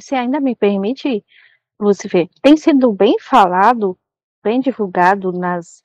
se 0.00 0.14
ainda 0.14 0.40
me 0.40 0.54
permite, 0.54 1.24
Lucifer, 1.78 2.28
tem 2.42 2.56
sido 2.56 2.92
bem 2.92 3.16
falado, 3.20 3.98
bem 4.42 4.60
divulgado 4.60 5.32
nas, 5.32 5.82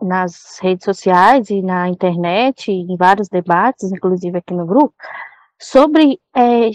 nas 0.00 0.58
redes 0.60 0.84
sociais 0.84 1.50
e 1.50 1.62
na 1.62 1.88
internet, 1.88 2.70
em 2.70 2.96
vários 2.96 3.28
debates, 3.28 3.92
inclusive 3.92 4.38
aqui 4.38 4.54
no 4.54 4.66
grupo, 4.66 4.94
sobre 5.60 6.20
é, 6.34 6.70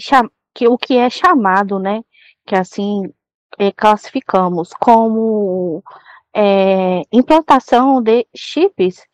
que, 0.54 0.68
o 0.68 0.78
que 0.78 0.96
é 0.96 1.10
chamado, 1.10 1.78
né, 1.78 2.02
que 2.46 2.54
assim 2.54 3.02
é, 3.58 3.72
classificamos 3.72 4.70
como 4.74 5.82
é, 6.34 7.02
implantação 7.12 8.00
de 8.02 8.26
chips 8.34 9.06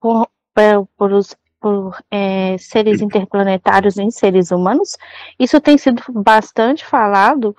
por, 0.00 0.28
por, 0.54 0.88
por, 0.96 1.12
os, 1.12 1.36
por 1.60 1.96
é, 2.10 2.56
seres 2.58 3.00
interplanetários 3.00 3.98
em 3.98 4.10
seres 4.10 4.50
humanos. 4.50 4.96
Isso 5.38 5.60
tem 5.60 5.76
sido 5.76 6.02
bastante 6.12 6.84
falado. 6.84 7.50
O 7.50 7.56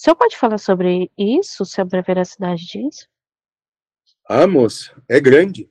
senhor 0.00 0.16
pode 0.16 0.36
falar 0.36 0.58
sobre 0.58 1.10
isso, 1.16 1.64
sobre 1.64 1.98
a 1.98 2.02
veracidade 2.02 2.66
disso? 2.66 3.06
Ah, 4.28 4.46
moça, 4.46 4.92
é 5.08 5.18
grande. 5.18 5.68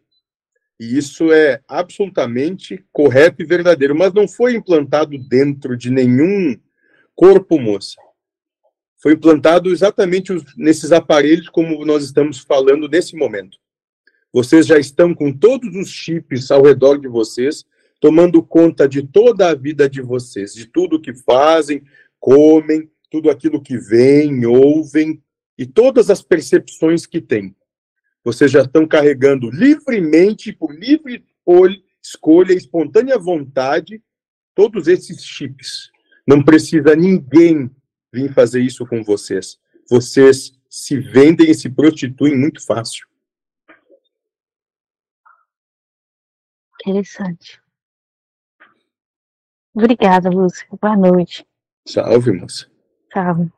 E 0.79 0.97
isso 0.97 1.31
é 1.31 1.61
absolutamente 1.67 2.85
correto 2.91 3.41
e 3.41 3.45
verdadeiro, 3.45 3.95
mas 3.95 4.13
não 4.13 4.27
foi 4.27 4.55
implantado 4.55 5.17
dentro 5.17 5.77
de 5.77 5.89
nenhum 5.89 6.59
corpo, 7.16 7.59
moça. 7.59 7.95
Foi 9.02 9.13
implantado 9.13 9.71
exatamente 9.71 10.33
nesses 10.55 10.91
aparelhos 10.91 11.49
como 11.49 11.85
nós 11.85 12.03
estamos 12.03 12.39
falando 12.39 12.88
nesse 12.88 13.16
momento. 13.16 13.57
Vocês 14.37 14.67
já 14.67 14.77
estão 14.77 15.15
com 15.15 15.33
todos 15.33 15.75
os 15.75 15.89
chips 15.89 16.51
ao 16.51 16.61
redor 16.61 16.99
de 16.99 17.07
vocês, 17.07 17.65
tomando 17.99 18.43
conta 18.43 18.87
de 18.87 19.01
toda 19.01 19.49
a 19.49 19.55
vida 19.55 19.89
de 19.89 19.99
vocês, 19.99 20.53
de 20.53 20.67
tudo 20.67 21.01
que 21.01 21.11
fazem, 21.11 21.81
comem, 22.19 22.87
tudo 23.09 23.31
aquilo 23.31 23.59
que 23.59 23.79
veem, 23.79 24.45
ouvem 24.45 25.19
e 25.57 25.66
todas 25.66 26.11
as 26.11 26.21
percepções 26.21 27.07
que 27.07 27.19
têm. 27.19 27.55
Vocês 28.23 28.52
já 28.52 28.61
estão 28.61 28.88
carregando 28.88 29.49
livremente, 29.49 30.53
por 30.53 30.72
livre 30.72 31.25
escolha, 31.99 32.53
espontânea 32.53 33.17
vontade, 33.17 34.03
todos 34.53 34.88
esses 34.88 35.23
chips. 35.25 35.89
Não 36.27 36.44
precisa 36.44 36.95
ninguém 36.95 37.72
vir 38.13 38.31
fazer 38.35 38.61
isso 38.61 38.85
com 38.85 39.03
vocês. 39.03 39.57
Vocês 39.89 40.53
se 40.69 40.99
vendem 40.99 41.49
e 41.49 41.55
se 41.55 41.72
prostituem 41.72 42.38
muito 42.38 42.63
fácil. 42.63 43.07
Interessante. 46.81 47.61
Obrigada, 49.73 50.30
Lúcia. 50.30 50.67
Boa 50.81 50.95
noite. 50.95 51.45
Salve, 51.88 52.31
moça. 52.31 52.69
Salve. 53.14 53.52